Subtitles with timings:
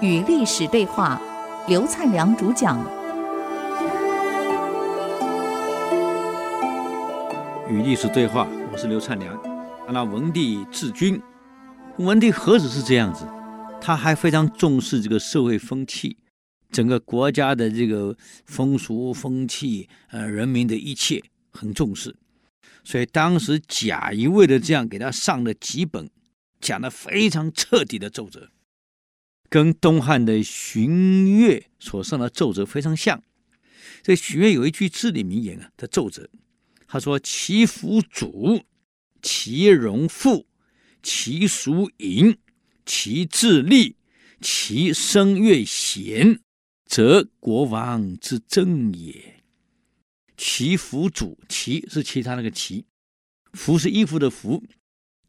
[0.00, 1.20] 与历史对话，
[1.66, 2.78] 刘灿良主讲。
[7.68, 9.38] 与历史对话，我是刘灿良。
[9.90, 11.20] 那文帝治军，
[11.98, 13.26] 文帝何止是这样子，
[13.80, 16.16] 他还非常重视这个社会风气，
[16.70, 18.16] 整个国家的这个
[18.46, 21.22] 风俗风气，呃，人民的一切
[21.52, 22.16] 很重视。
[22.84, 26.08] 所以当时贾谊为了这样，给他上了几本
[26.60, 28.50] 讲的非常彻底的奏折，
[29.48, 33.22] 跟东汉的荀悦所上的奏折非常像。
[34.02, 36.28] 这荀悦有一句至理名言啊，的奏折，
[36.86, 38.62] 他说：“其服主，
[39.22, 40.46] 其荣富，
[41.02, 42.36] 其俗淫，
[42.86, 43.96] 其志立，
[44.40, 46.40] 其声乐贤，
[46.84, 49.42] 则国王之正也。”
[50.36, 52.84] 其服主，其是其他那个其，
[53.52, 54.62] 服是衣服的服，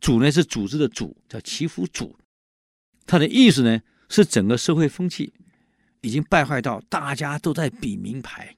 [0.00, 2.16] 主呢是组织的主，叫祈福主。
[3.06, 5.32] 他的意思呢是整个社会风气
[6.02, 8.56] 已经败坏到大家都在比名牌，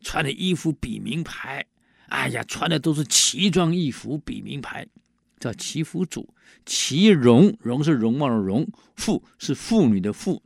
[0.00, 1.66] 穿的衣服比名牌，
[2.08, 4.86] 哎呀，穿的都是奇装异服比名牌，
[5.38, 6.34] 叫祈福主。
[6.64, 10.42] 其容，容是容貌的容，妇是妇女的妇，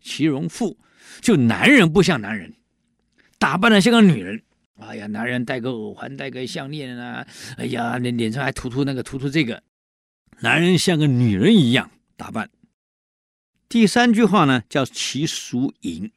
[0.00, 0.78] 其容妇，
[1.20, 2.54] 就男人不像男人，
[3.38, 4.42] 打扮的像个女人。
[4.76, 7.26] 哎呀，男人戴个耳环，戴个项链啊！
[7.56, 9.62] 哎呀，脸脸上还涂涂那个，涂涂这个。
[10.40, 12.50] 男人像个女人一样打扮。
[13.68, 16.12] 第三句话呢，叫其俗淫，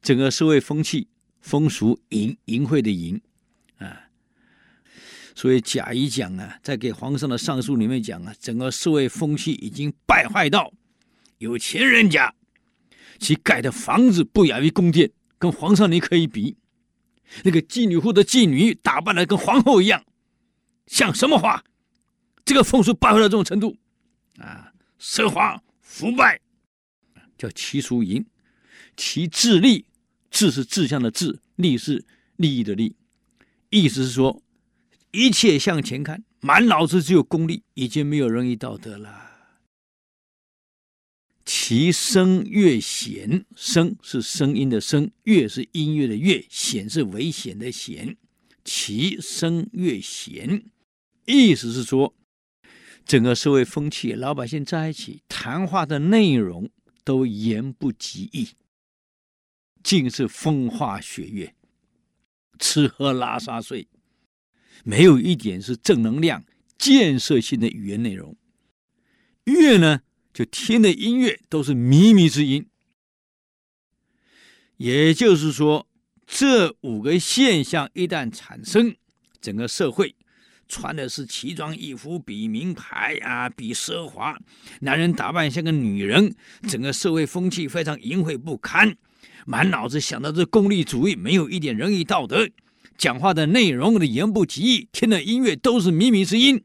[0.00, 1.08] 整个社会风气、
[1.40, 3.20] 风俗淫淫秽的淫
[3.78, 4.08] 啊。
[5.34, 10.72] 所以贾谊讲啊，在给皇上的上书里面讲啊，整个社会风气已经败坏到
[11.38, 12.32] 有钱人家，
[13.18, 16.56] 其盖的房子不亚于宫殿，跟皇上你可以比。
[17.44, 20.04] 那个妓女户的妓女打扮的跟皇后一样，
[20.86, 21.64] 像什么话？
[22.44, 23.76] 这个风俗败坏到这种程度，
[24.38, 26.40] 啊，奢华腐败，
[27.36, 28.24] 叫其俗淫，
[28.96, 29.84] 其志立，
[30.30, 32.96] 志是志向的志，立是利益的利，
[33.68, 34.42] 意思是说，
[35.10, 39.27] 一切向前看，满脑子只有功利，已经没有仁义道德了。
[41.68, 48.16] 其声乐弦，声是声音的声，乐是音乐的乐，险是危险的险。
[48.64, 50.64] 其声乐弦，
[51.26, 52.14] 意思是说，
[53.04, 56.70] 整个社会风气，老百姓在一起谈话的内容
[57.04, 58.48] 都言不及义，
[59.82, 61.54] 尽是风花雪月，
[62.58, 63.86] 吃喝拉撒睡，
[64.84, 66.42] 没有一点是正能量、
[66.78, 68.34] 建设性的语言内容。
[69.44, 70.00] 乐呢？
[70.38, 72.64] 就听的音乐都是靡靡之音，
[74.76, 75.88] 也就是说，
[76.28, 78.94] 这五个现象一旦产生，
[79.40, 80.14] 整个社会
[80.68, 84.38] 穿的是奇装异服，比名牌啊，比奢华，
[84.82, 86.32] 男人打扮像个女人，
[86.68, 88.96] 整个社会风气非常淫秽不堪，
[89.44, 92.48] 满脑子想到这功利主义，没有一点仁义道德，
[92.96, 96.62] 讲话的内容的言不及义，听的音乐都是靡靡之音，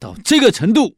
[0.00, 0.96] 到这个程度。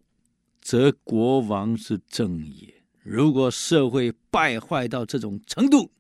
[0.69, 2.85] 则国王之正也。
[3.03, 5.91] 如果社会败坏到这种程度，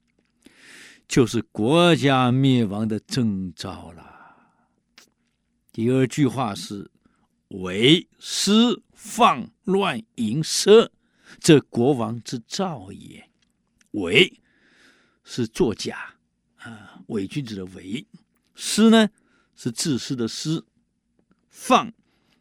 [1.08, 4.36] 就是国家灭亡的征兆了。
[5.72, 6.90] 第二句话是
[7.48, 10.90] “为私放乱淫奢，
[11.40, 13.26] 则国王之兆也”。
[13.92, 14.38] 为
[15.24, 16.14] 是作假
[16.56, 18.04] 啊，伪君子的伪；
[18.54, 19.08] 私呢
[19.56, 20.62] 是自私的私；
[21.48, 21.90] 放。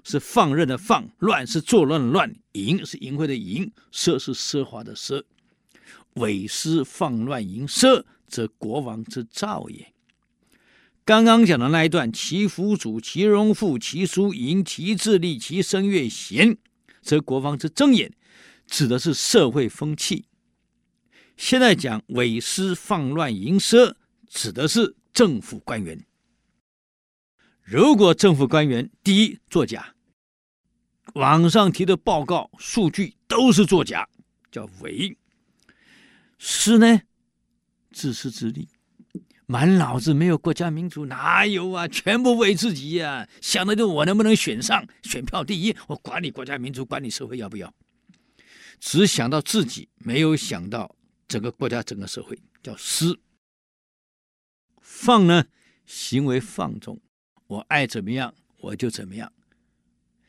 [0.10, 5.22] 是放任的放，乱是作乱的乱，淫是淫秽的淫，奢是奢华的奢。
[6.14, 9.94] 伪私放乱淫奢，则国王之兆也。
[11.04, 16.58] 刚刚讲的那一段，其服主，其荣富，其俗淫，其志立，其声乐贤，
[17.02, 18.10] 则国王之正也，
[18.66, 20.24] 指的是社会风气。
[21.36, 23.96] 现在讲伪私放乱淫奢，
[24.30, 26.06] 指的是政府官员。
[27.62, 29.96] 如果政府官员第一作假。
[31.18, 34.08] 网上提的报告数据都是作假，
[34.52, 35.18] 叫伪。
[36.38, 37.02] 私呢，
[37.92, 38.70] 自私自利，
[39.48, 41.88] 满脑子没有国家民族，哪有啊？
[41.88, 47.74] 全部为自己呀、想的就我能不能选上，选票第一，我管你国家民族，管你社会要不要，
[48.80, 50.96] 只想到自己，没有想到
[51.28, 53.20] 整个国家、整个社会，叫私。
[54.80, 55.48] 放呢，
[55.88, 57.02] 行为放纵，
[57.48, 59.34] 我爱怎么样我就怎么样。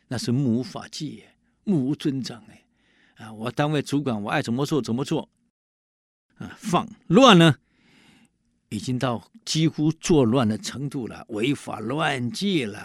[0.09, 1.23] 那是目无法纪，
[1.65, 2.65] 目无尊长哎，
[3.25, 3.33] 啊！
[3.33, 5.29] 我单位主管，我爱怎么做怎么做，
[6.39, 6.57] 啊！
[6.59, 7.57] 放乱呢，
[8.71, 12.81] 已经到几乎作乱的程度了，违法乱纪了。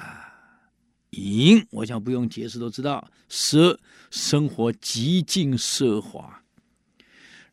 [1.11, 3.77] 淫，我想不用解释都知道，奢
[4.11, 6.43] 生活极尽奢华。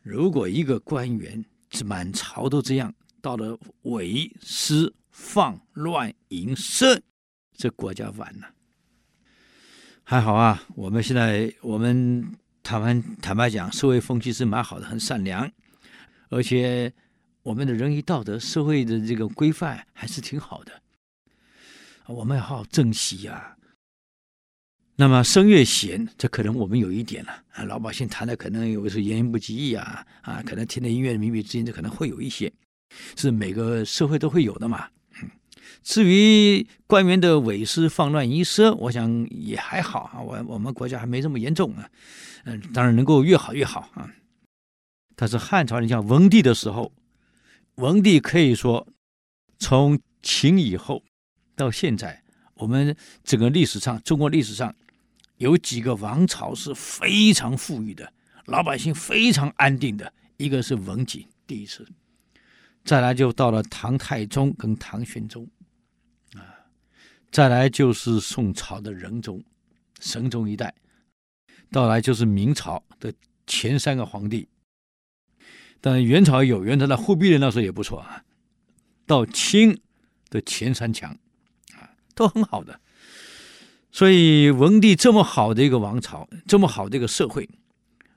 [0.03, 1.45] 如果一个官员
[1.85, 7.01] 满朝都这样，到了伪私放乱淫奢，
[7.53, 8.49] 这国家完了。
[10.11, 12.35] 还好啊，我们现在我们
[12.65, 15.49] 台湾坦白讲，社会风气是蛮好的，很善良，
[16.31, 16.93] 而且
[17.45, 20.73] 我们的仁义道德、社会的这个规范还是挺好的。
[22.09, 23.57] 我们要好好珍惜呀。
[24.97, 32.53] 那么声乐弦，这可能我们有一点了啊，老百姓谈的可能有时候言语不及义啊，啊，可能听的音乐靡靡之音，这可能会有一些，
[33.15, 34.89] 是每个社会都会有的嘛。
[35.83, 41.89] 至于官员的伪私放乱遗奢，我想也还好啊，我我们国家还没这么严重啊。
[42.45, 44.11] 嗯，当然能够越好越好啊。
[45.17, 46.93] 但是汉朝你像文帝的时候，
[47.77, 48.87] 文帝可以说
[49.59, 51.03] 从秦以后
[51.55, 52.23] 到现在，
[52.55, 54.75] 我们整个历史上，中国历史上。
[55.37, 58.13] 有几个王朝是非常富裕的，
[58.45, 60.13] 老百姓非常安定的。
[60.37, 61.89] 一个是文景第一次，
[62.85, 65.49] 再来就到了唐太宗跟唐玄宗，
[67.31, 69.43] 再来就是宋朝的仁宗、
[70.01, 70.75] 神宗一代，
[71.71, 73.13] 到来就是明朝的
[73.47, 74.49] 前三个皇帝。
[75.81, 78.25] 但元朝有元朝的忽必烈那时候也不错啊，
[79.07, 79.81] 到清
[80.29, 81.11] 的前三强，
[81.75, 82.81] 啊，都很好的。
[83.93, 87.49] 所以文帝这么好的一个王朝，这么好的一个社会，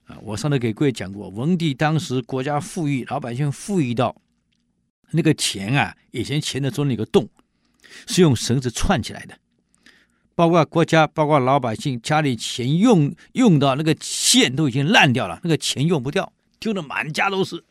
[0.05, 4.15] 啊，我上次给各位讲过，文帝当时国家富裕，老百姓富裕到
[5.11, 7.29] 那个钱啊，以前钱的中间有个洞
[8.07, 9.37] 是用绳子串起来的，
[10.35, 17.63] 包括国家，包括老百姓家里钱用用到那个线都已经烂掉了，那个钱用不掉，丢的满家都是，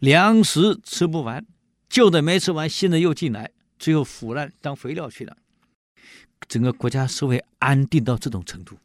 [0.00, 1.46] 粮食吃不完，
[1.88, 5.36] 旧的没吃完，新的又进来，最后腐烂当肥料去了。
[6.48, 8.78] 整个国家社会安定到这种程度，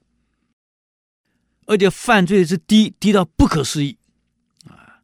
[1.68, 3.96] 而且犯罪之低，低到不可思议
[4.68, 5.00] 啊！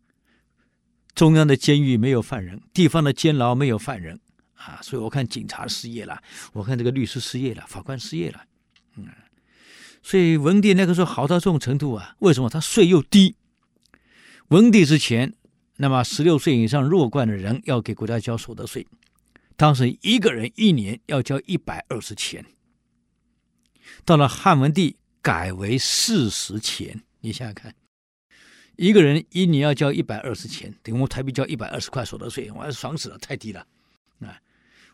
[1.14, 4.20] 中央的监狱没有犯人，地方的监牢没有犯人
[4.60, 4.80] 啊！
[4.82, 6.22] 所以我看警察失业了，
[6.54, 8.44] 我看这个律师失业了，法官失业了，
[8.96, 9.08] 嗯，
[10.04, 12.16] 所以文帝那个时候好到这种程度啊！
[12.20, 13.36] 为什么他税又低？
[14.50, 15.34] 文帝之前，
[15.78, 18.86] 那么十六岁以上弱冠的人要给国家交所得税。
[19.56, 22.46] 当时一个人一年要交一百二十钱，
[24.04, 27.02] 到了汉文帝改为四十钱。
[27.22, 27.76] 你想想看，
[28.76, 33.66] 一个人一年要交一百二十钱，等于我台币交一百二十块所得税，我还是爽死了，太低了！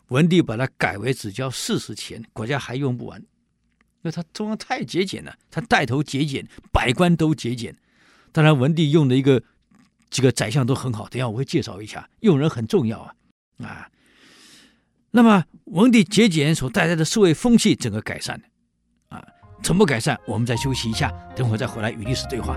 [0.08, 3.26] 文帝把它改为只交四十钱，国家还用不完，因
[4.02, 7.76] 为他中央太节俭了，他带头节俭，百官都节俭。
[8.30, 9.42] 当然，文帝用的一个
[10.10, 13.14] 几个宰相都很好，等下我会介绍一下，用人很重要啊
[13.64, 13.90] 啊！
[15.10, 19.26] 那么文帝节俭所带来的社会风气整个改善了，啊，
[19.62, 20.16] 怎么改善？
[20.26, 22.56] 我们再休息一下，等会儿再回来与历史对话。